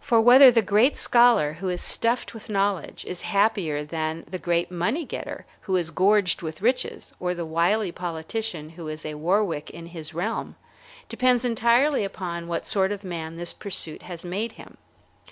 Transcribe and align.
For 0.00 0.20
whether 0.20 0.52
the 0.52 0.62
great 0.62 0.96
scholar 0.96 1.54
who 1.54 1.68
is 1.68 1.82
stuffed 1.82 2.32
with 2.32 2.48
knowledge 2.48 3.04
is 3.06 3.22
happier 3.22 3.82
than 3.82 4.24
the 4.30 4.38
great 4.38 4.70
money 4.70 5.04
getter 5.04 5.46
who 5.62 5.74
is 5.74 5.90
gorged 5.90 6.42
with 6.42 6.62
riches, 6.62 7.12
or 7.18 7.34
the 7.34 7.44
wily 7.44 7.90
politician 7.90 8.68
who 8.68 8.86
is 8.86 9.04
a 9.04 9.14
Warwick 9.14 9.68
in 9.70 9.86
his 9.86 10.14
realm, 10.14 10.54
depends 11.08 11.44
entirely 11.44 12.04
upon 12.04 12.46
what 12.46 12.68
sort 12.68 12.92
of 12.92 13.02
a 13.02 13.08
man 13.08 13.34
this 13.36 13.52
pursuit 13.52 14.02
has 14.02 14.24
made 14.24 14.52
him. 14.52 14.76